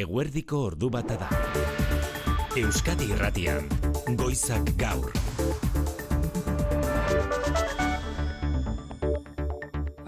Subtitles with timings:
[0.00, 1.26] Eguerdiko ordu bata da.
[2.56, 3.66] Euskadi Irratian,
[4.16, 5.10] Goizak Gaur.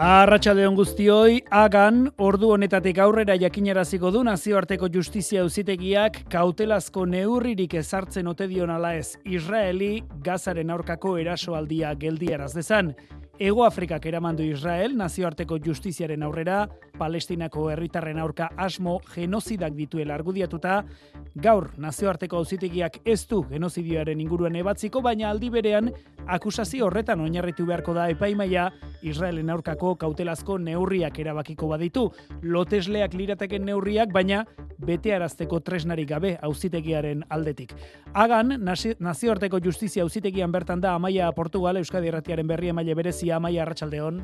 [0.00, 8.48] Arratxaldeon guztioi, agan, ordu honetatik aurrera jakinaraziko du nazioarteko justizia uzitegiak kautelazko neurririk ezartzen ote
[8.48, 12.94] dion ala ez Israeli gazaren aurkako erasoaldia geldiaraz dezan.
[13.38, 16.66] Ego Afrikak eramandu Israel nazioarteko justiziaren aurrera,
[16.98, 20.82] Palestinako herritarren aurka asmo genozidak dituela argudiatuta,
[21.34, 25.88] gaur nazioarteko auzitegiak ez du genozidioaren inguruan ebatziko, baina aldi berean
[26.26, 28.68] akusazio horretan oinarritu beharko da epaimaia
[29.02, 32.10] Israelen aurkako kautelazko neurriak erabakiko baditu.
[32.42, 34.44] Lotesleak lirateken neurriak, baina
[34.82, 37.72] betearazteko tresnarik gabe auzitegiaren aldetik.
[38.14, 38.54] Agan,
[39.00, 44.22] nazioarteko justizia auzitegian bertan da Amaia Portugal, Euskadi Erratiaren berri emaile berezia Amaia Arratsaldeon.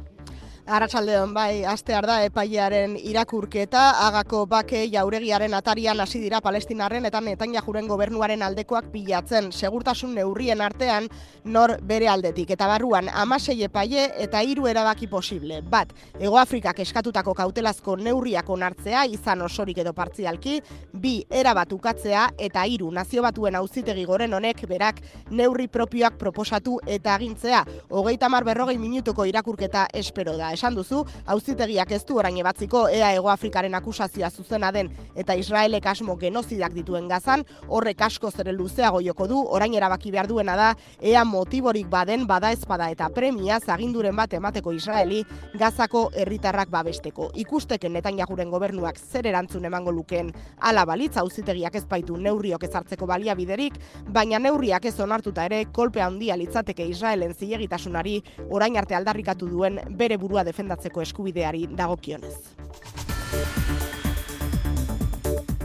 [0.68, 7.86] Arratsaldeon bai, astear da epailearen irakurketa, agako bake jauregiaren atarian hasi dira Palestinarren eta Netanyahuren
[7.88, 11.08] gobernuaren aldekoak bilatzen, segurtasun neurrien artean
[11.44, 15.62] nor bere aldetik eta barruan 16 epaile eta hiru erabaki posible.
[15.62, 20.58] Bat, Hego Afrikak eskatutako kautelazko neurriak onartzea izan osorik edo partzialki,
[20.92, 27.16] bi erabat ukatzea eta hiru nazio batuen auzitegi goren honek berak neurri propioak proposatu eta
[27.16, 27.64] agintzea.
[27.88, 33.12] Hogeita mar berrogei minutuko irakurketa espero da esan duzu, auzitegiak ez du orain ebatziko ea
[33.14, 39.00] Ego Afrikaren akusazioa zuzena den eta Israelek asmo genozidak dituen gazan, horrek asko zere luzeago
[39.04, 44.16] joko du, orain erabaki behar duena da, ea motiborik baden bada ezpada eta premia zaginduren
[44.16, 45.22] bat emateko Israeli
[45.54, 47.30] gazako herritarrak babesteko.
[47.34, 53.74] Ikusteken netan gobernuak zer erantzun emango lukeen ala balitza auzitegiak ez baitu neurriok ezartzeko baliabiderik,
[54.08, 60.16] baina neurriak ez onartuta ere kolpea handia litzateke Israelen zilegitasunari orain arte aldarrikatu duen bere
[60.16, 62.36] burua defendatzeko eskubideari dagokionez.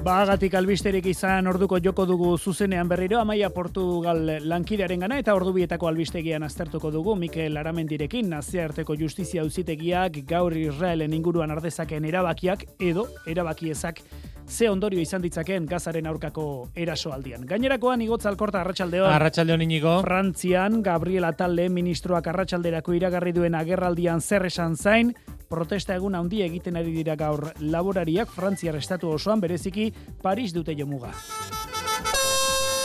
[0.04, 4.20] Bagatik albisterik izan orduko joko dugu zuzenean berriro, Amaia Portugal
[4.52, 11.56] lankidearen gana eta ordubietako albistegian aztertuko dugu Mikel Aramendirekin, naziarteko justizia uzitegiak gaur Israelen inguruan
[11.56, 14.04] ardezaken erabakiak edo erabakiezak
[14.48, 17.46] ze ondorio izan ditzakeen gazaren aurkako erasoaldian.
[17.48, 19.10] Gainerakoan igotza alkorta arratsaldeon.
[19.12, 20.00] Arratsaldeon inigo.
[20.04, 25.14] Frantzian Gabriela Talde ministroak arratsalderako iragarri duen agerraldian zer esan zain,
[25.50, 31.14] protesta egun handi egiten ari dira gaur laborariak Frantziar estatu osoan bereziki Paris dute jomuga.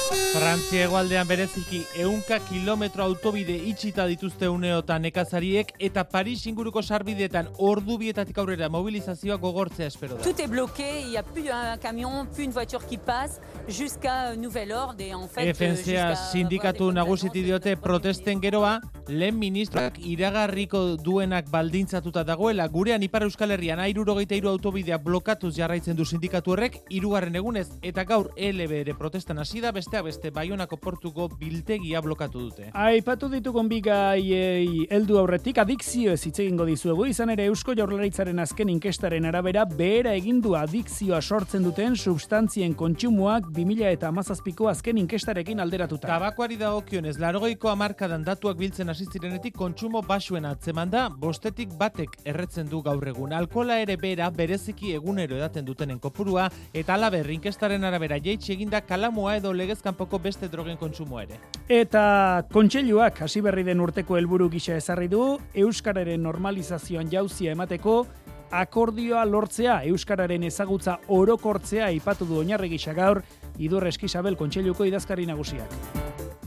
[0.09, 7.99] Frantzia egualdean bereziki eunka kilometro autobide itxita dituzte uneotan nekazariek eta Paris inguruko sarbideetan ordu
[8.01, 10.23] bietatik aurrera mobilizazioa gogortzea espero da.
[10.23, 14.35] Tout est bloqué, il y a plus un camion, plus une voiture qui passe jusqu'à
[14.37, 21.51] nouvel ordre et en fait FNCA sindikatu nagusiti diote protesten geroa lehen ministroak iragarriko duenak
[21.51, 27.69] baldintzatuta dagoela gurean Ipar Euskal Herrian 63 autobidea blokatuz jarraitzen du sindikatu horrek hirugarren egunez
[27.83, 32.71] eta gaur LBR protestan hasi da beste beste Baionako portuko biltegia blokatu dute.
[32.73, 38.69] Aipatu ditugun bigaiei heldu aurretik adikzio ez hitz egingo dizuegu izan ere Eusko Jaurlaritzaren azken
[38.73, 45.61] inkestaren arabera behera egin du adikzioa sortzen duten substantzien kontsumoak 2000 eta amazazpiko azken inkestarekin
[45.61, 46.09] alderatuta.
[46.09, 49.07] Tabakoari dagokionez, larogeiko amarkadan datuak biltzen hasi
[49.55, 53.33] kontsumo basuen atzeman da, bostetik batek erretzen du gaur egun.
[53.33, 59.37] Alkola ere bera bereziki egunero edaten dutenen kopurua, eta alaber inkestaren arabera jeitsi eginda kalamua
[59.37, 59.53] edo
[59.89, 61.39] legezkanpoko beste drogen kontsumo ere.
[61.69, 68.07] Eta kontseiluak hasi berri den urteko helburu gisa ezarri du euskararen normalizazioan jauzia emateko
[68.51, 73.23] akordioa lortzea euskararen ezagutza orokortzea aipatu du oinarri gisa gaur
[73.59, 76.38] Idur Eskisabel kontseiluko idazkari nagusiak.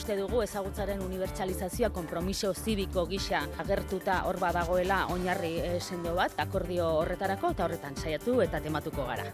[0.00, 6.88] Uste dugu ezagutzaren unibertsalizazioa konpromiso zibiko gisa agertuta hor badagoela oinarri eh, sendo bat akordio
[7.02, 9.28] horretarako eta horretan saiatu eta tematuko gara.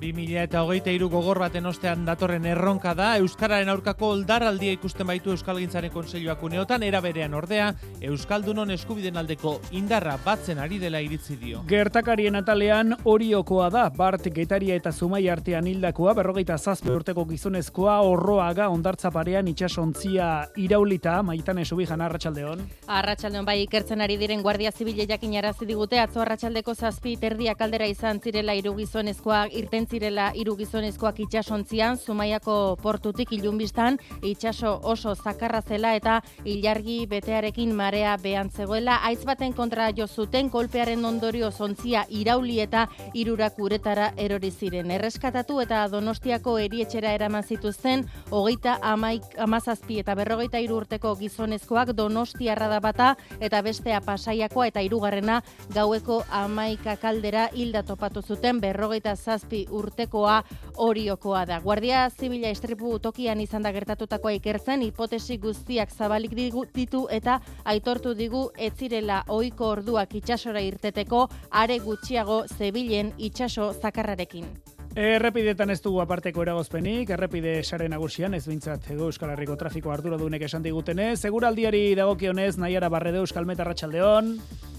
[0.00, 5.32] 2000 eta hogeita iru gogor baten ostean datorren erronka da, Euskararen aurkako oldarraldia ikusten baitu
[5.32, 7.70] Euskalgintzaren konseiluak uneotan, era berean ordea,
[8.04, 11.62] Euskaldunon eskubiden aldeko indarra batzen ari dela iritzi dio.
[11.68, 18.68] Gertakarien atalean oriokoa da, Bart Getaria eta Zumai artean hildakoa, berrogeita zazpi urteko gizonezkoa, horroaga
[18.68, 20.28] ondartza parean itxasontzia
[20.60, 22.66] iraulita, maitan esubijan arratsaldeon.
[22.86, 27.88] Arratsaldeon bai ikertzen ari diren Guardia Zibile jakin arazi digute, atzo arratsaldeko zazpi terdiak aldera
[27.88, 35.62] izan zirela hiru gizonezkoa irten zirela hiru gizonezkoak itsasontzian Zumaiako portutik ilunbistan itsaso oso zakarra
[35.62, 42.04] zela eta ilargi betearekin marea behan zegoela aiz baten kontra jo zuten kolpearen ondorio zontzia
[42.10, 44.90] irauli eta hirurak uretara erori ziren.
[44.90, 52.68] Erreskatatu eta Donostiako erietxera eraman zituzten hogeita amaik, amazazpi eta berrogeita hiru urteko gizonezkoak Donostiarra
[52.68, 55.40] da bata eta bestea pasaiakoa eta hirugarrena
[55.74, 60.42] gaueko amaika kaldera hilda topatu zuten berrogeita zazpi urtekoa
[60.86, 61.60] oriokoa da.
[61.60, 68.14] Guardia Zibila estripu tokian izan da gertatutakoa ikertzen, hipotesi guztiak zabalik digu, ditu eta aitortu
[68.14, 74.75] digu etzirela ohiko orduak itxasora irteteko are gutxiago zebilen itxaso zakarrarekin.
[74.96, 80.46] Errepidetan ez dugu aparteko eragozpenik, errepide sare nagusian ez bintzat Ego Euskal Herriko trafiko arduradunek
[80.48, 84.32] esan digutenez, seguraldiari dagokionez nahiara barrede Euskal Meta Arratxaldeon,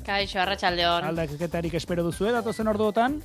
[0.08, 1.04] Kaixo, arratsaldeon.
[1.04, 3.18] aldaketarik espero duzu datozen orduotan?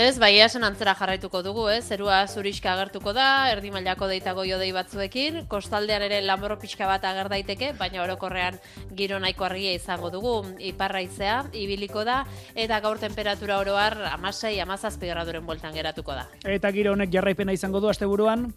[0.00, 1.82] Ez, bai, esan antzera jarraituko dugu, ez?
[1.92, 7.28] Zerua zuriska agertuko da, erdi mailako deitago jodei batzuekin, kostaldean ere lamborro pixka bat ager
[7.32, 8.56] daiteke, baina orokorrean
[8.96, 10.34] giro nahiko argia izango dugu,
[10.72, 12.22] iparraizea, ibiliko da,
[12.54, 16.15] eta gaur temperatura oroar amasei, amazazpi graduren bueltan geratuko da.
[16.44, 18.48] Eta giro honek jarraipena izango du asteburuan?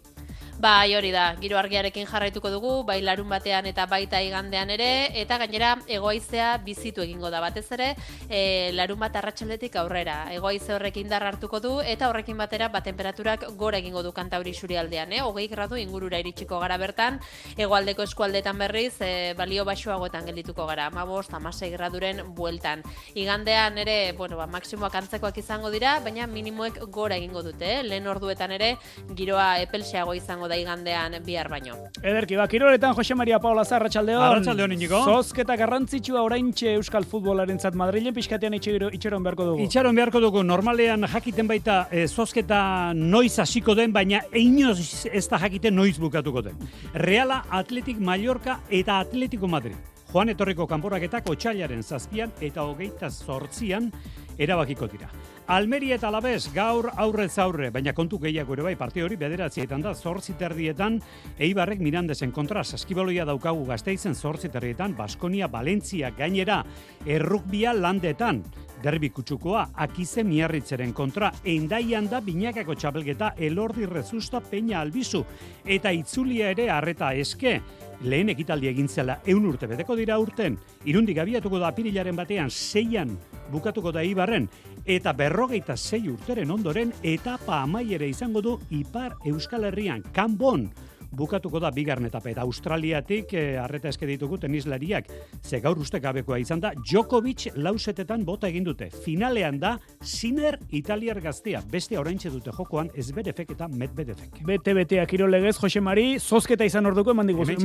[0.60, 5.38] Bai, hori da, giro argiarekin jarraituko dugu, bai larun batean eta baita igandean ere, eta
[5.40, 7.86] gainera egoaizea bizitu egingo da batez ere,
[8.28, 10.26] e, larun bat arratsaldetik aurrera.
[10.34, 15.14] Egoaize horrek indar hartuko du, eta horrekin batera bat temperaturak gora egingo du kantauri surialdean,
[15.16, 15.22] eh?
[15.24, 17.16] hogei gradu ingurura iritsiko gara bertan,
[17.56, 22.84] hegoaldeko eskualdetan berriz, e, balio baxuagoetan geldituko gara, amabost, amasei graduren bueltan.
[23.14, 27.82] Igandean ere, bueno, ba, maksimoak antzekoak izango dira, baina minimoek gora egingo dute, eh?
[27.88, 28.74] lehen orduetan ere,
[29.16, 31.76] giroa epelseago izango da igandean bihar baino.
[32.02, 34.22] Ederki, ba, kiroletan Jose Maria Paula Arratxaldeon.
[34.22, 35.02] Arratsaldeon, Iñigo.
[35.06, 39.64] Zozketa garrantzitsua oraintxe Euskal Futbolarentzat Madrilen pixkatean itxero, itxeron beharko dugu.
[39.68, 45.38] Itxaron beharko dugu, normalean jakiten baita e, zozketa noiz hasiko den, baina einoz ez da
[45.46, 46.58] jakiten noiz bukatuko den.
[46.94, 49.78] Reala, Atletik Mallorca eta Atletico Madrid.
[50.10, 53.92] Joan etorriko kanporaketak otxailaren zazpian eta hogeita zortzian
[54.38, 55.10] erabakiko dira.
[55.46, 59.94] Almeria eta Alabez gaur aurrez aurre, baina kontu gehiago ere bai parte hori bederatzietan da
[59.94, 61.00] zortzi terdietan
[61.38, 66.62] Eibarrek Mirandesen kontra saskibaloia daukagu gazteizen zortzi terdietan Baskonia Valentzia gainera.
[67.06, 68.44] Errukbia landetan
[68.82, 75.24] derbi kutsukoa akize miarritzeren kontra endaian da binakako txapelgeta elordi rezusta peña albizu.
[75.64, 77.60] Eta itzulia ere arreta eske
[78.02, 83.16] lehen ekitaldi egin zela eun urte beteko dira urten, irundik abiatuko da apirilaren batean seian
[83.50, 84.48] bukatuko da Ibarren,
[84.86, 90.70] eta berrogeita sei urteren ondoren etapa amaiere izango du Ipar Euskal Herrian, Kanbon,
[91.12, 95.10] bukatuko da bigarren etapa eta Australiatik eh, arreta eske ditugu tenislariak
[95.42, 101.20] ze gaur uste gabekoa izan da Djokovic lausetetan bota egin dute finalean da Sinner Italiar
[101.20, 106.86] gaztea beste oraintxe dute jokoan Ezberefek eta Medvedevek Bete betea kirolegez, Jose Mari, zozketa izan
[106.88, 107.56] orduko eman diguzu.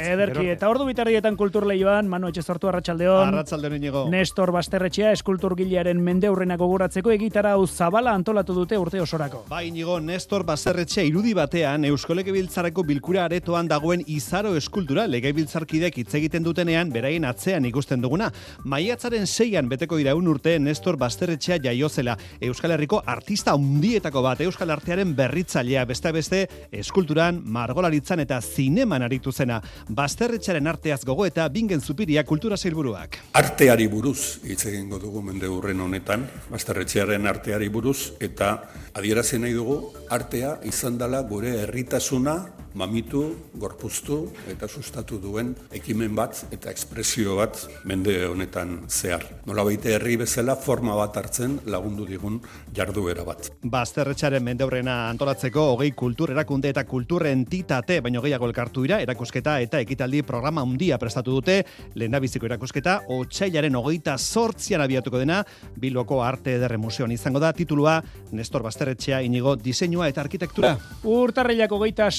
[0.00, 3.32] Ederki, eta ordu bitarrietan kultur lehioan, Manu Etxezortu Arratxaldeon.
[3.32, 4.04] Arratsaldeon inigo.
[4.12, 9.44] Nestor Basterretxea eskulturgilearen mende aurrenako goratzeko egitara hau zabala antolatu dute urte osorako.
[9.50, 16.14] Ba, inigo, Nestor Baserretxe irudi batean Eusko Legebiltzareko bilkura aretoan dagoen izaro eskultura legebiltzarkidek hitz
[16.18, 18.30] egiten dutenean beraien atzean ikusten duguna.
[18.64, 22.16] Maiatzaren seian beteko iraun urte Nestor Basterretxea jaiozela.
[22.40, 26.40] Euskal Herriko artista hundietako bat Euskal Artearen berritzailea beste beste
[26.72, 29.60] eskulturan, margolaritzan eta zineman aritu zena.
[29.88, 33.18] Basterretxearen arteaz gogo eta bingen zupiria kultura zailburuak.
[33.38, 38.52] Arteari buruz hitz egingo dugu mende hurren honetan, Basterretxearen arteari buruz, eta
[38.94, 39.78] adierazi nahi dugu,
[40.10, 41.54] artea izan dela gure
[42.00, 43.22] Osasuna mamitu,
[43.60, 44.20] gorpuztu
[44.50, 49.24] eta sustatu duen ekimen bat eta ekspresio bat mende honetan zehar.
[49.46, 52.40] Nola baite herri bezala forma bat hartzen lagundu digun
[52.76, 53.50] jarduera bat.
[53.62, 59.80] Basterretxaren mendeurrena antolatzeko hogei kultur erakunde eta kultur entitate, baino gehiago elkartu dira, erakusketa eta
[59.82, 61.60] ekitaldi programa handia prestatu dute,
[61.94, 65.42] lehendabiziko erakusketa, otxailaren hogeita sortzian abiatuko dena,
[65.80, 67.98] Bilboko Arte Ederre Museoan izango da, titulua
[68.32, 70.76] Nestor Basterretxea inigo diseinua eta arkitektura.
[71.04, 72.10] Urtarrilako geita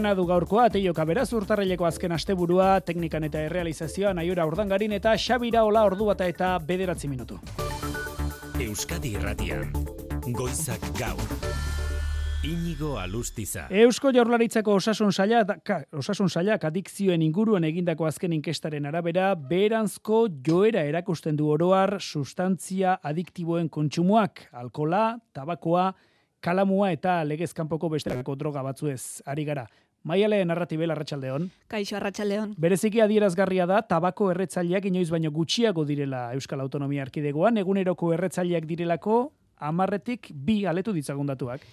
[0.00, 5.64] seigarrena du gaurkoa, teioka beraz urtarrileko azken asteburua, teknikan eta errealizazioan aiora urdangarin eta xabira
[5.64, 7.38] ola ordu bata eta bederatzi minutu.
[8.58, 9.72] Euskadi Irratian.
[10.32, 11.20] Goizak gaur.
[12.44, 13.66] Inigo Alustiza.
[13.68, 15.44] Eusko Jaurlaritzako osasun saila
[15.92, 23.68] osasun sailak adikzioen inguruan egindako azken inkestaren arabera beranzko joera erakusten du oroar sustantzia adiktiboen
[23.68, 25.92] kontsumoak, alkola, tabakoa,
[26.40, 29.68] kalamua eta legez kanpoko bestelako droga batzuez ari gara.
[30.02, 31.50] Maiale narratibel arratsaldeon.
[31.68, 32.54] Kaixo arratsaldeon.
[32.56, 39.20] Bereziki adierazgarria da tabako erretzaileak inoiz baino gutxiago direla Euskal Autonomia Erkidegoan, eguneroko erretzaileak direlako
[39.60, 41.66] amarretik bi aletu ditzagundatuak.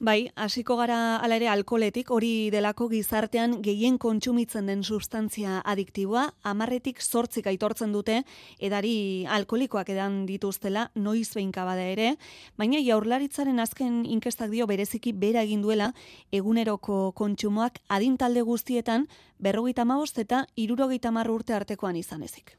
[0.00, 6.98] Bai, hasiko gara ala ere alkoletik, hori delako gizartean gehien kontsumitzen den sustantzia adiktiboa, amarretik
[7.00, 8.24] sortzik aitortzen dute,
[8.58, 12.16] edari alkolikoak edan dituztela, noiz behinka bada ere,
[12.58, 15.92] baina jaurlaritzaren azken inkestak dio bereziki bera egin duela,
[16.32, 19.06] eguneroko kontsumoak adintalde guztietan,
[19.38, 22.58] berrogeita maost eta irurogeita urte artekoan izan ezik.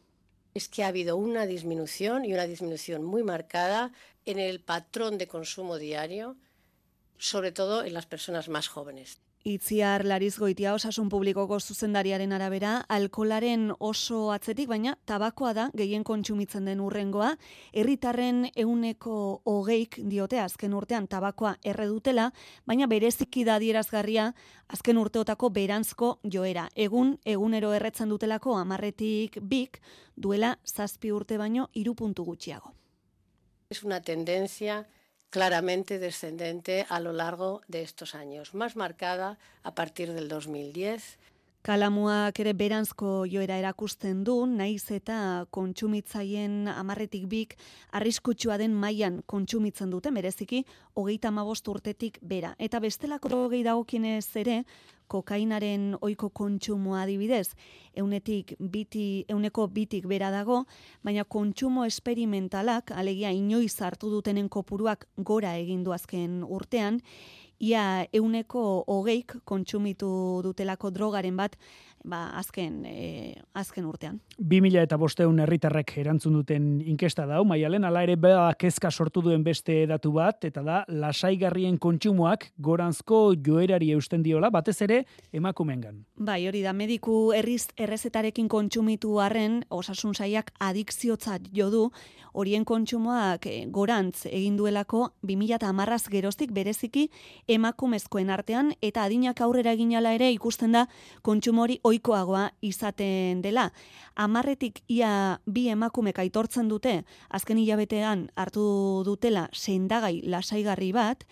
[0.53, 3.91] Es que ha habido una disminución y una disminución muy marcada
[4.25, 6.37] en el patrón de consumo diario,
[7.17, 9.19] sobre todo en las personas más jóvenes.
[9.47, 16.65] Itziar Lariz Goitia osasun publikoko zuzendariaren arabera, alkolaren oso atzetik, baina tabakoa da gehien kontsumitzen
[16.65, 17.35] den urrengoa,
[17.71, 22.31] herritarren euneko hogeik diote azken urtean tabakoa erredutela,
[22.65, 24.31] baina bereziki da dierazgarria
[24.67, 26.65] azken urteotako berantzko joera.
[26.73, 29.77] Egun, egunero erretzen dutelako amarretik bik,
[30.17, 32.73] duela zazpi urte baino irupuntu gutxiago.
[33.69, 34.87] Es una tendencia
[35.35, 41.19] claramente descendente a lo largo de estos años, más marcada a partir del 2010.
[41.61, 47.57] Kalamuak ere beranzko joera erakusten du, naiz eta kontsumitzaien amarretik bik
[47.91, 50.63] arriskutsua den mailan kontsumitzen dute, mereziki,
[50.93, 52.55] hogeita mabost urtetik bera.
[52.57, 54.61] Eta bestelako gehi dagokinez ere,
[55.07, 57.53] kokainaren ohiko kontsumoa adibidez,
[57.95, 60.63] eunetik biti, euneko bitik bera dago,
[61.03, 67.01] baina kontsumo esperimentalak, alegia inoiz hartu dutenen kopuruak gora egin du azken urtean,
[67.59, 71.55] ia euneko hogeik kontsumitu dutelako drogaren bat,
[72.05, 74.19] ba, azken, e, azken urtean.
[74.37, 79.43] 2000 eta bosteun herritarrek erantzun duten inkesta da, maialen, ala ere bea kezka sortu duen
[79.43, 85.01] beste datu bat, eta da, lasaigarrien kontsumoak goranzko joerari eusten diola, batez ere,
[85.33, 86.03] emakumengan.
[86.15, 91.83] Bai, hori da, mediku erriz errezetarekin kontsumitu arren, osasun saiak adikziotzat jo du,
[92.35, 97.07] horien kontsumoak eh, gorantz egin duelako 2000 eta amarraz geroztik bereziki
[97.47, 100.85] emakumezkoen artean, eta adinak aurrera eginala ere ikusten da
[101.23, 103.71] kontsumo hori ohikoagoa izaten dela.
[104.15, 111.25] Amarretik ia bi emakumek aitortzen dute, azken hilabetean hartu dutela sendagai lasaigarri bat,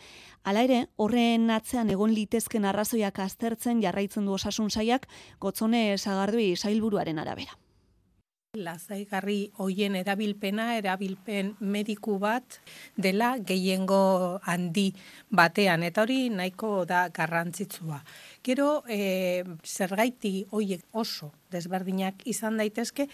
[0.43, 5.07] Hala ere, horren atzean egon litezken arrazoiak aztertzen jarraitzen du osasun saiak
[5.39, 7.62] gotzone sagardui sailburuaren arabera.
[8.53, 12.59] Lazaigarri hoien erabilpena, erabilpen mediku bat
[13.01, 14.91] dela gehiengo handi
[15.33, 17.97] batean, eta hori nahiko da garrantzitsua.
[18.45, 23.07] Gero, e, zergaiti hoiek oso desberdinak izan daitezke,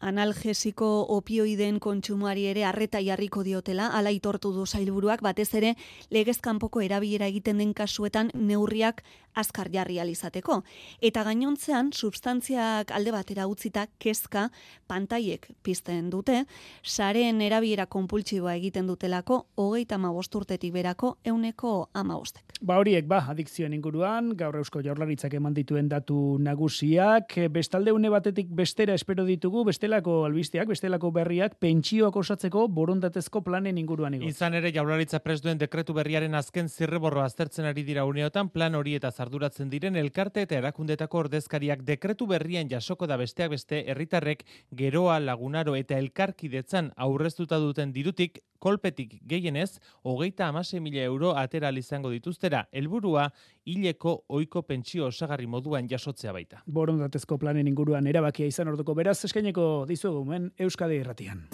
[0.00, 5.74] analgesiko opioiden kontsumoari ere arreta jarriko diotela, ala itortu du zailburuak, batez ere
[6.14, 9.02] legezkanpoko erabilera egiten den kasuetan neurriak
[9.38, 10.62] azkar jarri alizateko.
[11.04, 14.48] Eta gainontzean, substantziak alde batera utzita kezka
[14.90, 16.44] pantaiek pizten dute,
[16.82, 22.58] saren erabilera konpultsiboa egiten dutelako, hogeita urtetik berako euneko amabostek.
[22.60, 28.48] Ba horiek, ba, adikzioen inguruan, gaur eusko jaurlaritzak eman dituen datu nagusiak, bestalde une batetik
[28.50, 34.28] bestera espero ditugu, bestelako albisteak, bestelako berriak, pentsioak osatzeko borondatezko planen inguruan igo.
[34.28, 39.08] Izan ere jaurlaritza presduen dekretu berriaren azken zirreborro aztertzen ari dira uneotan, plan hori eta
[39.24, 44.44] arduratzen diren elkarte eta erakundetako ordezkariak dekretu berrien jasoko da besteak beste herritarrek
[44.76, 52.10] geroa lagunaro eta elkarkidetzan aurreztuta duten dirutik kolpetik gehienez, hogeita amase mila euro atera izango
[52.10, 53.30] dituztera, helburua
[53.68, 56.62] hileko oiko pentsio osagarri moduan jasotzea baita.
[56.66, 61.44] Borondatezko planen inguruan erabakia izan orduko beraz, eskaineko dizugu men Euskadi irratian.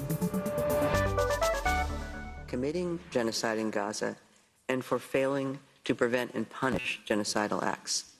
[2.50, 4.14] Committing genocide in Gaza
[4.68, 8.13] and for failing to prevent and punish genocidal acts.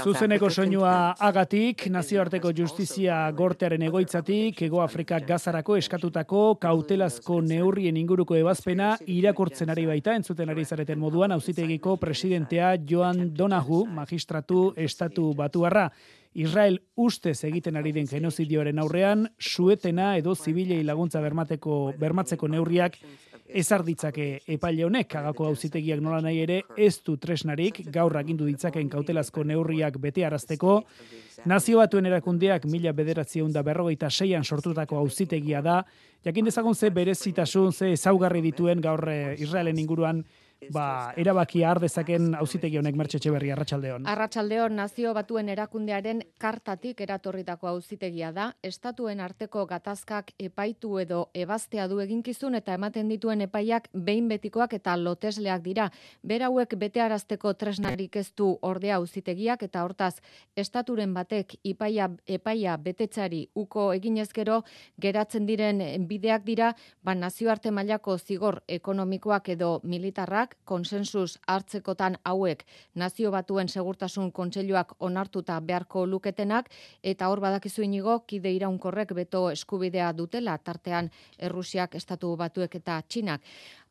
[0.00, 8.94] Zuzeneko soinua agatik, nazioarteko justizia gortearen egoitzatik, Ego Afrika gazarako eskatutako kautelazko neurrien inguruko ebazpena
[9.04, 15.90] irakurtzen ari baita, entzuten ari zareten moduan, auzitegiko presidentea Joan Donahu, magistratu estatu batuarra.
[16.32, 22.96] Israel ustez egiten ari den genozidioaren aurrean, suetena edo zibilei laguntza bermateko, bermatzeko neurriak
[23.54, 28.88] ezar ditzake epaile honek agako auzitegiak nola nahi ere ez du tresnarik gaur agindu ditzaken
[28.88, 30.82] kautelazko neurriak bete arazteko
[31.44, 35.82] nazio batuen erakundeak mila bederatzieun da berrogeita seian sortutako auzitegia da.
[36.24, 40.24] Jakin dezagun ze berezitasun ze ezaugarri dituen gaur eh, Israelen inguruan
[40.70, 44.06] ba, erabaki har dezaken auzitegi honek mertxetxe berri arratsaldeon.
[44.10, 52.00] Arratsaldeon nazio batuen erakundearen kartatik eratorritako auzitegia da, estatuen arteko gatazkak epaitu edo ebaztea du
[52.04, 55.88] eginkizun eta ematen dituen epaiak behin betikoak eta lotesleak dira.
[56.22, 60.14] Berauek betearazteko tresnarik ez du ordea auzitegiak eta hortaz
[60.56, 64.62] estaturen batek ipaia, epaia betetzari uko eginez gero
[65.00, 73.30] geratzen diren bideak dira, ba nazioarte mailako zigor ekonomikoak edo militarrak konsensus hartzekotan hauek nazio
[73.30, 76.70] batuen segurtasun kontseiluak onartuta beharko luketenak
[77.02, 83.40] eta hor badakizu inigo kide iraunkorrek beto eskubidea dutela tartean Errusiak estatu batuek eta Txinak.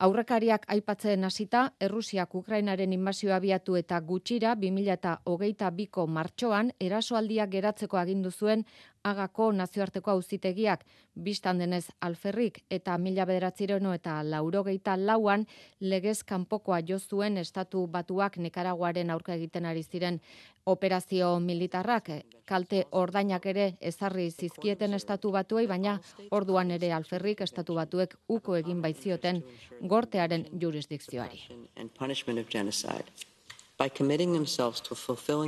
[0.01, 8.63] Aurrekariak aipatzen hasita Errusiak Ukrainaren inbazioa abiatu eta gutxira 2022ko martxoan erasoaldiak geratzeko agindu zuen
[9.03, 10.87] agako nazioarteko auzitegiak.
[11.13, 15.45] Bistan denez alferrik eta mila bederatzireno eta laurogeita lauan
[15.79, 20.19] legez kanpokoa jo zuen estatu batuak nekaraguaren aurka egiten ari ziren
[20.65, 22.09] operazio militarrak
[22.45, 25.97] kalte ordainak ere ezarri zizkieten estatu batuei baina
[26.31, 29.43] orduan ere alferrik estatu batuek uko egin baitzioten
[29.87, 31.43] gortearen jurisdikzioari.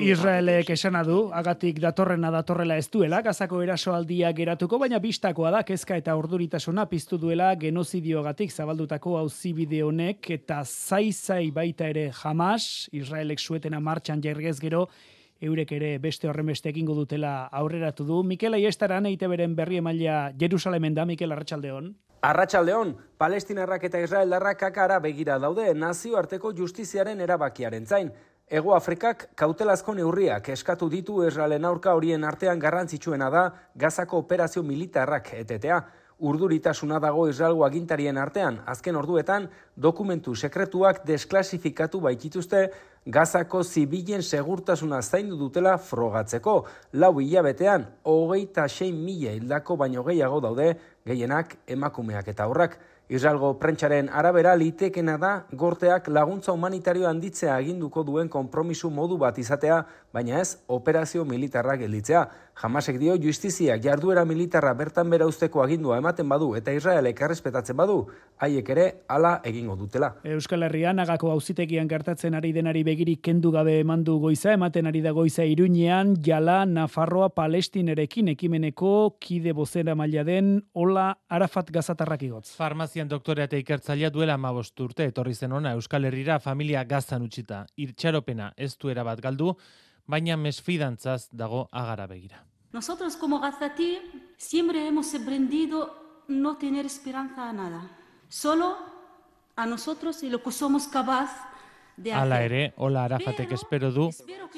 [0.01, 5.97] Israelek esana du, agatik datorrena datorrela ez duela, gazako erasoaldia geratuko, baina bistakoa da, kezka
[6.01, 13.79] eta orduritasuna piztu duela genozidioagatik zabaldutako auzibide honek eta zaizai baita ere jamas, Israelek suetena
[13.79, 14.87] martxan jergez gero,
[15.43, 18.23] eurek ere beste horren beste egingo dutela aurreratu du.
[18.23, 21.93] Mikel Aiestaran eite beren berri emailea Jerusalemen da, Mikel Arratxaldeon.
[22.23, 28.11] Arratxaldeon, palestinarrak eta israeldarrak kakara begira daude nazioarteko justiziaren erabakiaren zain.
[28.47, 33.43] Ego Afrikak kautelazko neurriak eskatu ditu Israelen aurka horien artean garrantzitsuena da
[33.75, 35.81] gazako operazio militarrak etetea.
[36.23, 42.69] Urduritasuna dago Israelgo agintarien artean, azken orduetan dokumentu sekretuak desklasifikatu baitituzte
[43.05, 46.63] gazako zibilen segurtasuna zaindu dutela frogatzeko.
[46.93, 50.74] Lau hilabetean, hogeita sein mila hildako baino gehiago daude,
[51.05, 52.79] gehienak emakumeak eta aurrak.
[53.10, 59.83] Israelgo prentxaren arabera litekena da gorteak laguntza humanitario handitzea aginduko duen konpromisu modu bat izatea,
[60.13, 62.27] baina ez operazio militarrak gelditzea.
[62.62, 67.96] Jamasek dio justiziak jarduera militarra bertan bera usteko agindua ematen badu eta Israelek errespetatzen badu,
[68.38, 70.12] haiek ere hala egingo dutela.
[70.36, 75.12] Euskal Herrian agako auzitegian gertatzen ari denari begirik kendu gabe emandu goiza, ematen ari da
[75.17, 82.51] goiza Iruñean, Jala, Nafarroa, Palestinerekin ekimeneko kide bozera maila den, Ola Arafat gazatarrak igotz.
[82.60, 87.65] Farmazian doktorea eta ikertzailea duela amabost urte, etorri zen ona Euskal Herrira familia gazan utxita.
[87.82, 89.55] Irtxaropena ez du erabat galdu,
[90.07, 92.45] baina mesfidantzaz dago agara begira.
[92.72, 94.00] Nosotros como Gazati
[94.38, 97.89] siempre hemos aprendido no tener esperanza a nada.
[98.29, 98.77] Solo
[99.55, 101.30] a nosotros y lo que somos capaz
[101.97, 102.23] de hacer.
[102.23, 104.10] Hala ere, hola Arafatek espero du,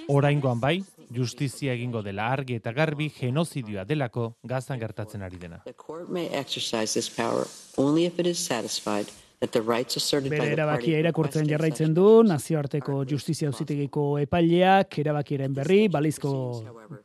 [0.08, 5.62] oraingoan bai, justizia egingo dela argi eta garbi genozidioa delako gazan gertatzen ari dena.
[5.65, 11.93] The court may exercise this power only if it is satisfied Bere erabakia irakurtzen jarraitzen
[11.93, 16.32] du, nazioarteko justizia auzitegiko epaileak, erabakiaren berri, balizko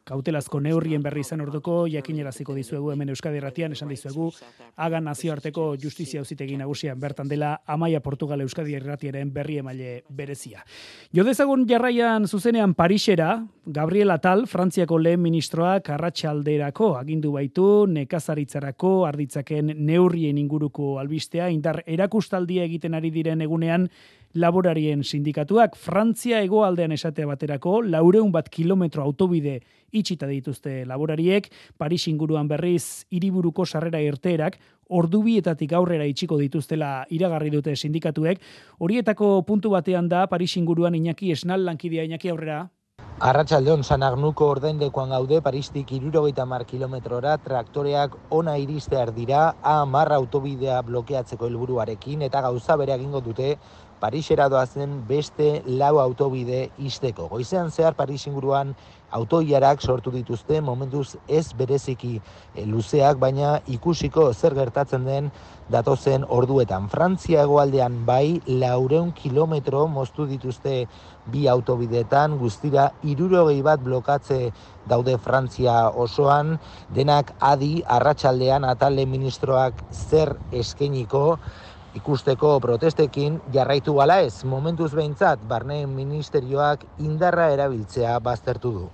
[0.07, 4.29] kautelazko neurrien berri izan orduko, jakineraziko dizuegu hemen Euskadi Erratian, esan dizuegu,
[4.77, 10.65] hagan nazioarteko justizia auzitegi nagusian bertan dela, Amaia Portugal Euskadi Erratiaren berri emaile berezia.
[11.17, 13.33] Jo dezagun jarraian zuzenean Parisera,
[13.67, 21.83] Gabriel Atal, Frantziako lehen ministroak arratsalderako agindu baitu, nekazaritzarako, arditzaken neurrien inguruko albistea, indar
[22.31, 23.89] erakustaldia egiten ari diren egunean,
[24.35, 32.47] laborarien sindikatuak Frantzia hegoaldean esatea baterako laureun bat kilometro autobide itxita dituzte laborariek, Paris inguruan
[32.47, 38.39] berriz hiriburuko sarrera irteerak ordubietatik aurrera itxiko dituztela iragarri dute sindikatuek.
[38.79, 42.71] Horietako puntu batean da Paris inguruan Iñaki Esnal lankidea Iñaki aurrera.
[43.21, 50.79] Arratxaldeon Sanagnuko ordaindekoan gaude Paristik irurogeita mar kilometrora traktoreak ona iristear dira A marra autobidea
[50.89, 53.51] blokeatzeko helburuarekin eta gauza bere egingo dute
[54.01, 57.29] Parisera doazen beste lau autobide izteko.
[57.29, 58.73] Goizean zehar Paris inguruan
[59.11, 65.31] autoiarak sortu dituzte momentuz ez bereziki eh, luzeak, baina ikusiko zer gertatzen den
[65.71, 66.89] datozen orduetan.
[66.91, 70.87] Frantzia hegoaldean bai laureun kilometro moztu dituzte
[71.31, 74.51] bi autobideetan, guztira irurogei bat blokatze
[74.91, 76.57] daude Frantzia osoan,
[76.95, 81.39] denak adi arratsaldean atale ministroak zer eskeniko,
[81.95, 88.89] ikusteko protestekin jarraitu gala ez, momentuz behintzat, barne ministerioak indarra erabiltzea baztertu du.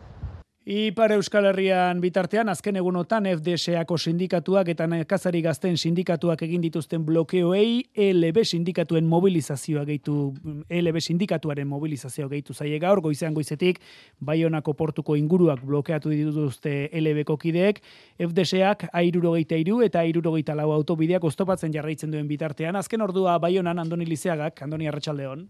[0.67, 7.85] Ipar Euskal Herrian bitartean, azken egunotan FDSako sindikatuak eta nekazari gazten sindikatuak egin dituzten blokeoei
[8.03, 10.33] LB sindikatuen mobilizazioa gehitu,
[10.67, 13.79] LB sindikatuaren mobilizazioa gehitu zaie gaur, goizean goizetik,
[14.19, 17.79] Baionako portuko inguruak blokeatu dituzte LB kideek,
[18.27, 24.11] FDSak airurogeita iru eta airurogeita lau autobideak oztopatzen jarraitzen duen bitartean, azken ordua Baionan Andoni
[24.11, 25.47] Lizeagak, Andoni Arratxaldeon.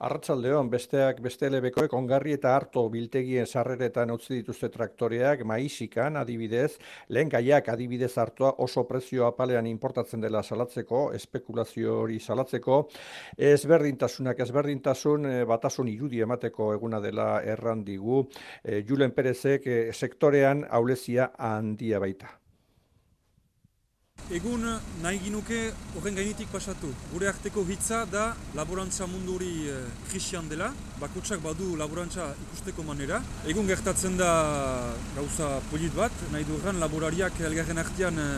[0.00, 6.78] Arratsaldeon besteak beste elebekoek ongarri eta harto biltegien sarreretan utzi dituzte traktoreak maisikan adibidez,
[7.12, 12.80] lehen gaiak adibidez hartua oso prezio apalean importatzen dela salatzeko, espekulazio hori salatzeko,
[13.52, 18.24] ezberdintasunak ezberdintasun eh, batasun irudi emateko eguna dela erran digu,
[18.64, 22.39] e, Julen Perezek e, sektorean aulezia handia baita.
[24.30, 24.62] Egun
[25.02, 25.58] nahi ginuke
[25.98, 26.92] horren gainetik pasatu.
[27.12, 29.76] Gure arteko hitza da laborantza munduri e,
[30.08, 33.22] krisian dela, bakutsak badu laborantza ikusteko manera.
[33.46, 34.32] Egun gertatzen da
[35.16, 38.30] gauza polit bat, nahi du laborariak elgarren artean e,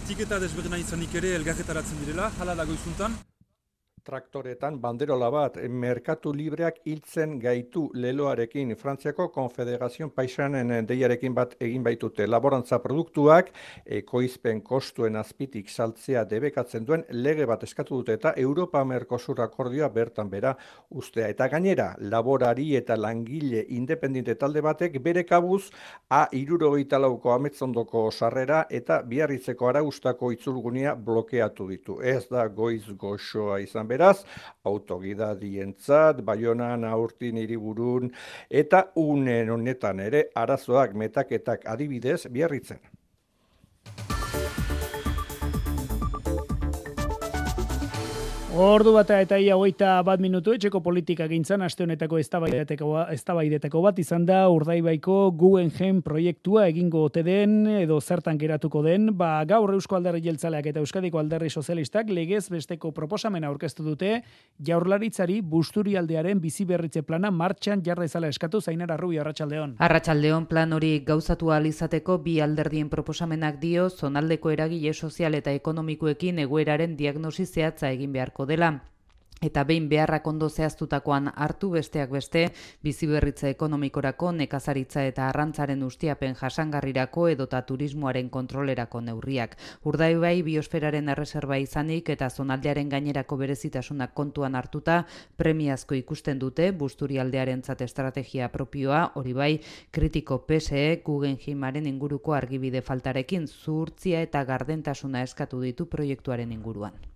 [0.00, 3.14] etiketa desberdina izanik ere elgarretaratzen direla, hala dago izuntan
[4.04, 8.74] traktoretan banderola bat merkatu libreak hiltzen gaitu leloarekin.
[8.76, 12.26] Frantziako Konfederazioen Paisanen deiarekin bat egin baitute.
[12.28, 13.48] Laborantza produktuak
[13.86, 20.28] ekoizpen kostuen azpitik saltzea debekatzen duen lege bat eskatu dute eta Europa Mercosur akordioa bertan
[20.30, 20.52] bera
[20.90, 25.70] ustea eta gainera laborari eta langile independente talde batek bere kabuz
[26.10, 32.00] a irurogeita lauko ametzondoko sarrera eta biarritzeko araustako itzulgunia blokeatu ditu.
[32.02, 34.24] Ez da goiz goxoa izan beraz,
[34.66, 38.10] autogida dientzat, baionan aurtin hiriburun
[38.50, 42.82] eta unen honetan ere arazoak metaketak adibidez biarritzen.
[48.54, 54.22] Ordu bat eta ia hogeita bat minutu etxeko politika gintzan, aste honetako eztabaideteko bat izan
[54.28, 60.22] da urdaibaiko Guggenheim proiektua egingo ote den edo zertan geratuko den, ba gaur Eusko Alderri
[60.22, 64.20] Jeltzaleak eta Euskadiko Alderri Sozialistak legez besteko proposamena aurkeztu dute
[64.62, 69.74] jaurlaritzari busturialdearen bizi berritze plana martxan jarra izala eskatu zainara rubi arratsaldeon.
[69.80, 76.96] Arratsaldeon plan hori gauzatu izateko bi alderdien proposamenak dio zonaldeko eragile sozial eta ekonomikoekin egoeraren
[76.96, 78.74] diagnosi zehatza egin beharko dela
[79.44, 82.44] eta behin beharrak ondo zehaztutakoan hartu besteak beste
[82.82, 89.56] bizi berritza ekonomikorako nekazaritza eta arrantzaren ustiapen jasangarrirako edota turismoaren kontrolerako neurriak.
[89.84, 95.04] Urdai bai biosferaren erreserba izanik eta zonaldearen gainerako berezitasunak kontuan hartuta
[95.36, 99.52] premiazko ikusten dute busturialdearen zat estrategia propioa hori bai
[99.90, 107.13] kritiko PSE Guggenheimaren inguruko argibide faltarekin zurtzia eta gardentasuna eskatu ditu proiektuaren inguruan.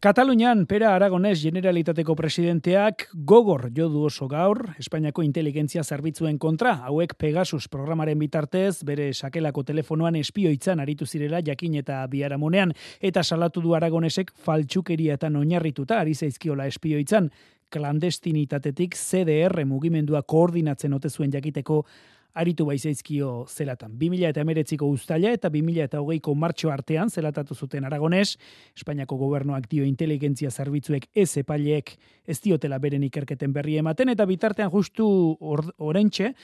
[0.00, 7.68] Katalunian, Pera Aragonez Generalitateko presidenteak gogor jodu oso gaur, Espainiako inteligentzia zerbitzuen kontra, hauek Pegasus
[7.72, 14.34] programaren bitartez, bere sakelako telefonoan espioitzan aritu zirela jakin eta biharamonean, eta salatu du Aragonesek
[14.44, 17.30] faltsukeria eta noinarrituta ari zaizkiola espioitzan,
[17.74, 21.84] klandestinitatetik CDR mugimendua koordinatzen ote zuen jakiteko
[22.34, 23.94] aritu baizaizkio zelatan.
[23.98, 28.36] 2000 eta emeretziko ustaila eta 2000 eta hogeiko martxo artean zelatatu zuten Aragones,
[28.76, 34.70] Espainiako gobernuak dio inteligentzia zerbitzuek ez epaileek ez diotela beren ikerketen berri ematen, eta bitartean
[34.72, 35.06] justu
[35.78, 36.34] orentxe,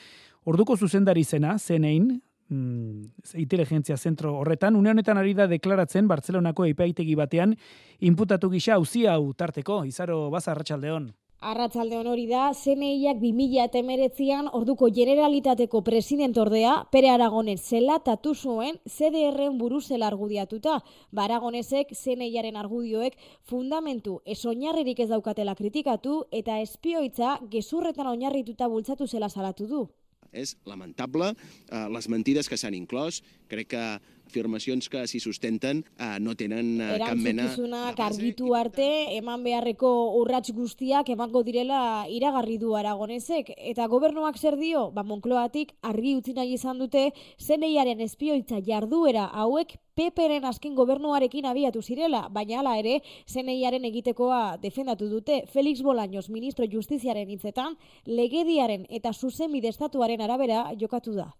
[0.45, 3.03] orduko zuzendari zena, zenein, mm,
[3.43, 7.55] inteligentzia zentro horretan, une honetan ari da deklaratzen Bartzelonako epaitegi batean,
[7.99, 11.11] inputatu gisa hauzia hau tarteko, izaro bazarratxaldeon.
[11.41, 18.35] Arratzalde hori da, CNIak 2000 eta emeretzian orduko generalitateko president ordea, Pere Aragonez zela tatu
[18.35, 20.75] zuen CDR-en buru zela argudiatuta.
[21.09, 29.07] Ba Aragonezek CNIaren argudioek fundamentu ez oinarririk ez daukatela kritikatu eta espioitza gezurretan oinarrituta bultzatu
[29.07, 29.87] zela salatu du.
[30.31, 33.23] És lamentable eh, les mentides que s'han inclòs.
[33.49, 33.85] Crec que
[34.31, 37.43] afirmacions que s'hi sustenten eh, no tenen eh, cap mena...
[37.43, 39.91] Erantzukizunak argitu arte, eman beharreko
[40.21, 43.51] urrats guztiak emango direla iragarri du aragonezek.
[43.57, 49.75] Eta gobernuak zer dio, ba Monkloatik argi utzi nahi izan dute, zeneiaren espioitza jarduera hauek
[49.99, 56.65] PPren azken gobernuarekin abiatu zirela, baina hala ere, zeneiaren egitekoa defendatu dute Felix Bolaños ministro
[56.71, 61.31] justiziaren hitzetan, legediaren eta zuzenbide estatuaren arabera jokatu da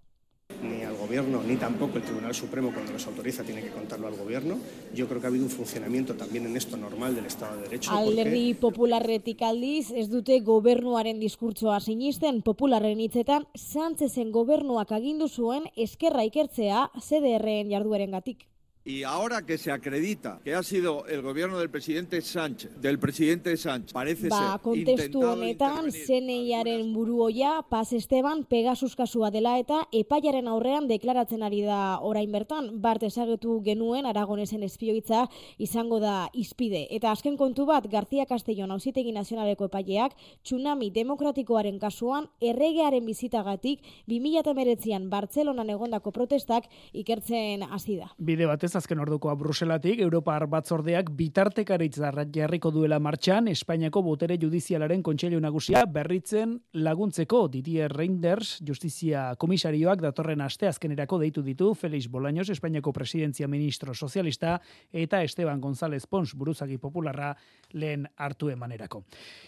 [1.12, 4.58] gobierno, ni tampoco el Tribunal Supremo cuando los autoriza tiene que contarlo al gobierno.
[4.96, 7.92] Yo creo que ha habido un funcionamiento también en esto normal del Estado de Derecho.
[7.92, 8.62] Alderdi porque...
[8.62, 16.88] popularretik aldiz, ez dute gobernuaren diskurtsoa sinisten, popularren hitzetan, Sánchezen gobernuak agindu zuen eskerra ikertzea
[16.96, 18.51] CDRen jardueren gatik.
[18.84, 23.56] Y ahora que se acredita que ha sido el gobierno del presidente Sánchez, del presidente
[23.56, 30.48] Sánchez, parece ba, ser kontestu honetan, zeneiaren buruoia, Paz Esteban, Pegasus kasua dela eta epaiaren
[30.50, 32.72] aurrean deklaratzen ari da orain bertan.
[32.82, 35.28] Bart ezagetu genuen Aragonesen espioitza
[35.60, 36.88] izango da izpide.
[36.90, 45.08] Eta azken kontu bat, Garzia Castellón auzitegi nazionaleko epaileak, tsunami demokratikoaren kasuan, erregearen bizitagatik, 2008an
[45.14, 46.66] Bartzelonan egondako protestak
[46.98, 48.10] ikertzen hasi da.
[48.18, 55.40] Bide batez azken ordukoa Bruselatik, Europar batzordeak bitartekaritza jarriko duela martxan, Espainiako botere judizialaren kontseilu
[55.40, 62.94] nagusia berritzen laguntzeko Didier Reinders, justizia komisarioak datorren aste azkenerako deitu ditu Felix Bolaños, Espainiako
[62.94, 64.60] presidentzia ministro sozialista,
[64.92, 67.36] eta Esteban González Pons, buruzagi popularra
[67.74, 69.04] lehen hartu emanerako.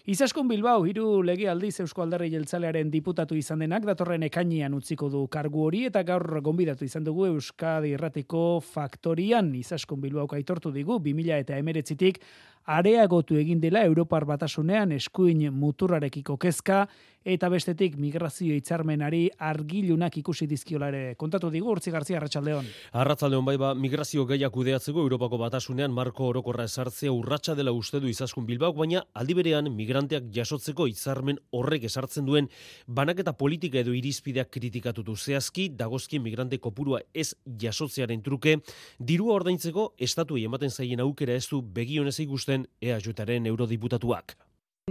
[0.05, 5.27] Izaskun Bilbao, hiru lege aldiz Eusko Alderri Jeltzalearen diputatu izan denak, datorren ekainian utziko du
[5.27, 8.59] kargu hori, eta gaur gonbidatu izan dugu Euskadi Erratiko
[9.13, 12.17] Faktorian, Izaskun Bilbao aitortu digu, 2000 eta emeretzitik,
[12.65, 16.87] areagotu egin dela Europar batasunean eskuin muturrarekiko kezka,
[17.23, 21.15] eta bestetik migrazio hitzarmenari argilunak ikusi dizkiolare.
[21.19, 22.67] Kontatu digu, Urtzi Garzia Arratsaldeon.
[22.99, 28.11] Arratsaldeon bai ba, migrazio gaiak kudeatzeko Europako batasunean marko orokorra esartzea urratsa dela uste du
[28.11, 32.49] izaskun Bilbaok, baina aldi berean migranteak jasotzeko hitzarmen horrek esartzen duen
[32.87, 38.57] banaketa politika edo irizpideak kritikatutu zehazki, dagozkien migrante kopurua ez jasotzearen truke,
[38.99, 44.35] dirua ordaintzeko estatuei ematen zaien aukera ez du begionez ikusten EAJaren eurodiputatuak.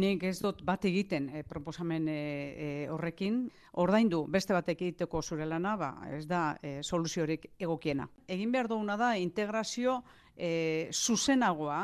[0.00, 3.42] Nik ez dut bat egiten e, proposamen e, e, horrekin,
[3.82, 8.06] ordaindu beste batek egiteko zure lana, ba, ez da e, soluziorik egokiena.
[8.24, 9.98] Egin behar duguna da integrazio
[10.32, 11.82] e, zuzenagoa,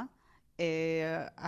[0.56, 0.70] e,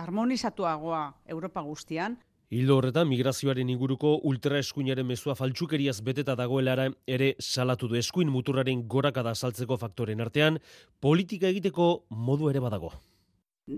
[0.03, 1.01] harmonizatuagoa
[1.33, 2.19] Europa guztian,
[2.51, 9.31] Hildo horretan, migrazioaren inguruko ultraeskuinaren mezua faltsukeriaz beteta dagoelara ere salatu du eskuin muturraren gorakada
[9.33, 10.59] saltzeko faktoren artean,
[10.99, 11.87] politika egiteko
[12.27, 12.91] modu ere badago.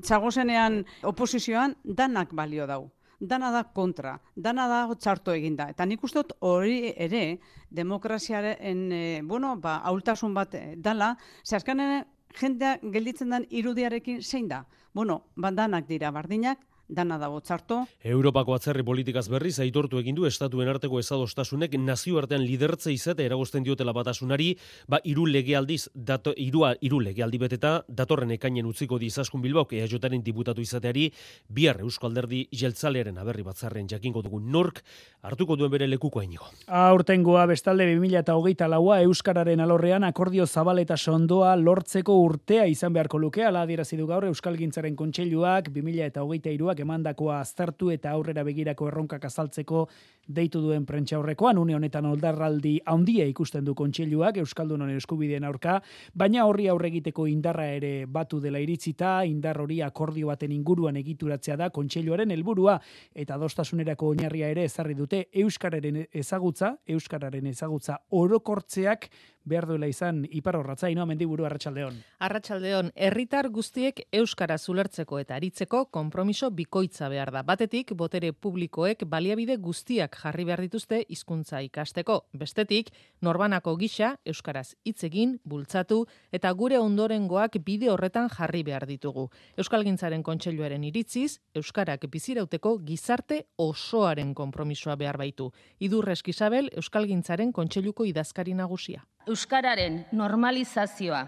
[0.01, 2.83] Txagozenean oposizioan danak balio dau.
[3.19, 5.69] Dana da kontra, dana da txarto eginda.
[5.71, 12.03] Eta nik uste dut hori ere demokraziaren, e, bueno, ba, aultasun bat dala, ze azkanen
[12.39, 14.65] jendea gelditzen den irudiarekin zein da?
[14.93, 17.83] Bueno, ba, danak dira bardinak, dana dago txarto.
[18.03, 23.93] Europako atzerri politikaz berriz aitortu egin du estatuen arteko ezadostasunek nazioartean lidertze izate eragosten diotela
[23.93, 29.73] batasunari, ba hiru legealdiz dato hirua hiru legealdi beteta datorren ekainen utziko di Izaskun Bilbaok
[29.73, 31.09] EAJaren diputatu izateari
[31.49, 34.83] bihar Eusko Alderdi Jeltzalearen aberri batzarren jakingo dugu nork
[35.21, 36.45] hartuko duen bere lekuko ainigo.
[36.67, 43.63] Aurtengoa bestalde 2024a euskararen alorrean akordio zabal eta sondoa lortzeko urtea izan beharko luke ala
[43.63, 49.87] adierazi du gaur Euskalgintzaren kontseiluak 2023 emandakoa aztertu eta aurrera begirako erronkak azaltzeko
[50.27, 55.79] deitu duen prentsa horrekoan, une honetan oldarraldi handia ikusten du kontseiluak Euskaldunon eskubideen aurka,
[56.15, 61.57] baina horri aurre egiteko indarra ere batu dela iritzita, indar hori akordio baten inguruan egituratzea
[61.59, 62.77] da kontseiluaren helburua
[63.13, 69.09] eta dostasunerako oinarria ere ezarri dute Euskararen ezagutza, Euskararen ezagutza orokortzeak
[69.45, 71.97] behar duela izan ipar horratza, ino mendiburu arratsaldeon.
[72.23, 77.43] Arratsaldeon, herritar guztiek euskara zulertzeko eta aritzeko konpromiso bikoitza behar da.
[77.43, 82.19] Batetik, botere publikoek baliabide guztiak jarri behar dituzte hizkuntza ikasteko.
[82.33, 89.29] Bestetik, norbanako gisa euskaraz hitz egin, bultzatu eta gure ondorengoak bide horretan jarri behar ditugu.
[89.57, 95.51] Euskalgintzaren kontseiluaren iritziz, euskarak bizirauteko gizarte osoaren konpromisoa behar baitu.
[95.79, 99.03] Idurresk Isabel, Euskalgintzaren kontseiluko idazkari nagusia.
[99.27, 101.21] Euskararen normalizazioa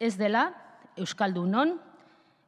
[0.00, 0.44] ez dela
[0.96, 1.74] Euskaldunon,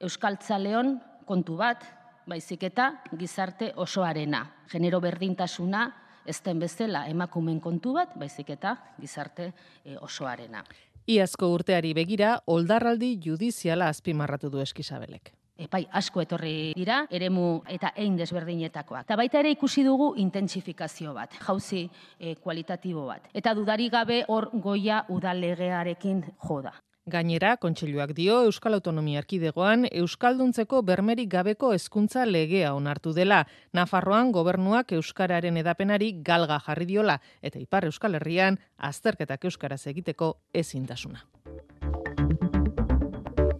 [0.00, 0.94] Euskaltzaleon
[1.26, 1.82] kontu bat,
[2.26, 4.44] baizik eta gizarte osoarena.
[4.70, 5.88] Genero berdintasuna
[6.26, 9.50] ez den bezala emakumen kontu bat, baizik eta gizarte
[9.84, 10.62] e, osoarena.
[11.10, 15.32] Iazko urteari begira, oldarraldi judiziala azpimarratu du eskizabelek
[15.64, 19.06] epai asko etorri dira, eremu eta ein desberdinetakoak.
[19.06, 23.28] Eta baita ere ikusi dugu intentsifikazio bat, jauzi e, kualitatibo bat.
[23.34, 26.74] Eta dudari gabe hor goia udalegearekin joda.
[27.10, 33.40] Gainera, kontseiluak dio Euskal Autonomia Erkidegoan Euskalduntzeko bermerik gabeko hezkuntza legea onartu dela.
[33.74, 41.26] Nafarroan gobernuak Euskararen edapenari galga jarri diola eta Ipar Euskal Herrian azterketak Euskaraz egiteko ezintasuna.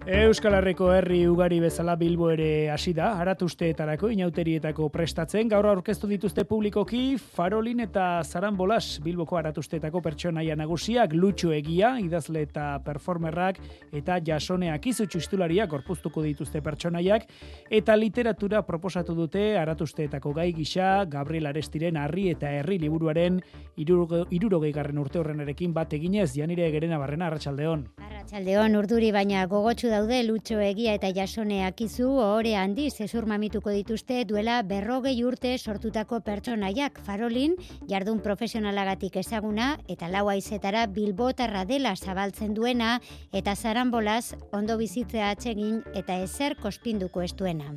[0.03, 5.47] Euskal Herriko herri ugari bezala Bilbo ere hasi da, aratusteetarako inauterietako prestatzen.
[5.47, 12.81] Gaur aurkeztu dituzte publikoki Farolin eta Zaranbolas Bilboko aratusteetako pertsonaia nagusiak, Lutxo Egia, idazle eta
[12.83, 13.61] performerrak,
[13.95, 17.29] eta jasoneak izutxu istulariak gorpuztuko dituzte pertsonaiak,
[17.71, 23.39] eta literatura proposatu dute aratusteetako gai gisa, Gabriel Arestiren harri eta herri liburuaren
[23.79, 27.87] irurogei garren urte horrenarekin bat eginez, janire gerena barrena, Arratxaldeon.
[28.03, 34.23] Arratxaldeon, urduri baina gogotsu daude Lutxo Egia eta Jasone Akizu ohore handi zezur mamituko dituzte
[34.25, 37.59] duela berrogei urte sortutako pertsonaiak farolin
[37.91, 42.95] jardun profesionalagatik ezaguna eta lau aizetara bilbotarra dela zabaltzen duena
[43.33, 47.75] eta zaranbolaz ondo bizitzea atsegin eta ezer kospinduko estuena.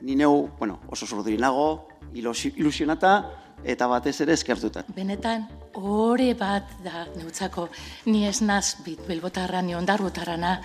[0.00, 4.84] Ni neu, bueno, oso zorduri nago, ilusionata, eta batez ere eskertuta.
[4.96, 7.68] Benetan, ore bat da neutzako,
[8.06, 10.58] ni ez naz bit bilbotarra, ni ondarbotarrana,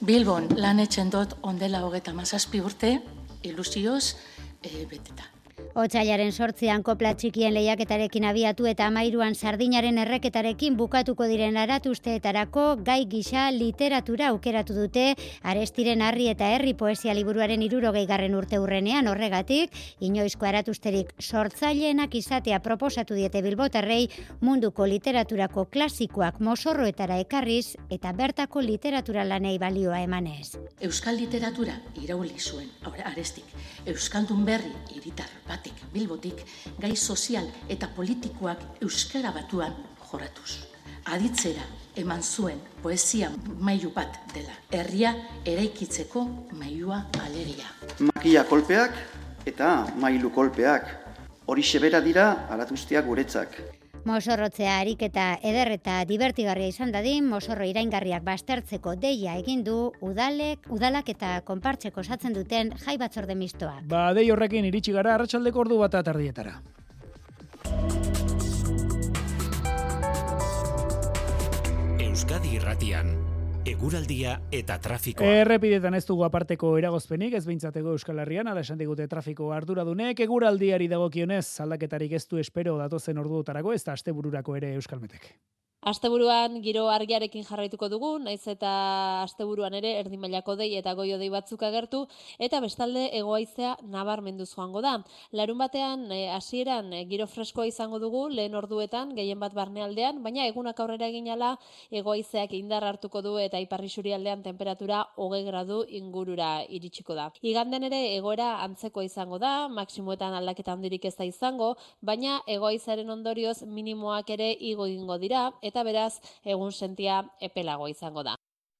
[0.00, 2.98] bilbon lan etxen dut ondela hogeta mazazpi urte,
[3.42, 4.16] ilusioz,
[4.62, 5.33] e, beteta.
[5.74, 13.48] Otsailaren sortzian kopla txikien lehiaketarekin abiatu eta amairuan sardinaren erreketarekin bukatuko diren aratuzteetarako gai gisa
[13.50, 20.46] literatura aukeratu dute arestiren harri eta herri poesia liburuaren irurogei garren urte urrenean horregatik, inoizko
[20.46, 24.06] aratuzterik sortzaileenak izatea proposatu diete bilbotarrei
[24.46, 30.54] munduko literaturako klasikoak mosorroetara ekarriz eta bertako literatura lanei balioa emanez.
[30.78, 32.70] Euskal literatura irauli zuen,
[33.10, 33.50] arestik,
[33.90, 36.44] Euskaldun berri iritar bat bilbotik,
[36.78, 39.74] gai sozial eta politikoak euskara batuan
[40.10, 40.64] joratuz.
[41.04, 41.64] Aditzera
[42.00, 44.52] eman zuen poesia mailu bat dela.
[44.72, 46.24] Herria eraikitzeko
[46.58, 47.68] mailua alegia.
[48.00, 48.96] Makia kolpeak
[49.46, 50.88] eta mailu kolpeak.
[51.46, 53.60] Hori sebera dira aratuztiak guretzak.
[54.04, 60.68] Mosorrotzea harik eta eder eta divertigarria izan dadin, mosorro iraingarriak bastertzeko deia egin du udalek,
[60.68, 63.80] udalak eta konpartzeko osatzen duten jai batzorde mistoa.
[63.88, 66.58] Ba, dei horrekin iritsi gara arratsaldeko ordu bat atardietara.
[72.04, 73.23] Euskadi Irratian
[73.64, 75.30] eguraldia eta trafikoa.
[75.40, 80.88] Errepidetan ez dugu aparteko eragozpenik, ez behintzateko Euskal Herrian, ala esan digute trafiko arduradunek, eguraldiari
[80.92, 85.32] dagokionez, aldaketarik ez du espero datozen orduotarako, ez da astebururako ere Euskalmetek.
[85.84, 88.68] Asteburuan giro argiarekin jarraituko dugu, naiz eta
[89.20, 91.98] asteburuan ere erdi mailako dei eta goio dei batzuk agertu
[92.46, 94.94] eta bestalde egoaizea nabarmenduz joango da.
[95.32, 100.46] Larun batean eh, hasieran e, giro freskoa izango dugu lehen orduetan gehien bat barnealdean, baina
[100.48, 101.50] egunak aurrera eginala
[101.92, 107.28] egoaizeak indar hartuko du eta iparri aldean temperatura 20 gradu ingurura iritsiko da.
[107.42, 113.66] Iganden ere egoera antzeko izango da, maksimoetan aldaketa handirik ez da izango, baina egoaizaren ondorioz
[113.66, 116.20] minimoak ere igo egingo dira eta beraz
[116.56, 118.38] egun sentia epelago izango da.